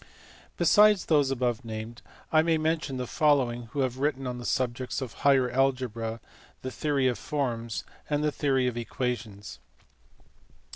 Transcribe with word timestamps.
Besides 0.57 1.05
those 1.05 1.29
above 1.29 1.63
named, 1.63 2.01
I 2.31 2.41
may 2.41 2.57
mention 2.57 2.97
the 2.97 3.05
following 3.05 3.65
who 3.67 3.81
have 3.81 3.99
written 3.99 4.25
on 4.25 4.39
the 4.39 4.47
subjects 4.47 4.99
of 4.99 5.13
Higher 5.13 5.51
Algebra, 5.51 6.19
the 6.63 6.71
Theory 6.71 7.07
of 7.07 7.19
Forms, 7.19 7.83
and 8.09 8.23
the 8.23 8.31
Theory 8.31 8.65
of 8.65 8.77
Equations. 8.77 9.59